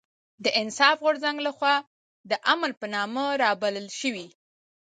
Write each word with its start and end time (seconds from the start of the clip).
د 0.43 0.45
انصاف 0.61 0.97
غورځنګ 1.05 1.37
لخوا 1.47 1.75
د 2.29 2.31
امن 2.53 2.71
په 2.79 2.85
نامه 2.95 3.23
رابلل 3.43 3.87
شوې 3.99 4.27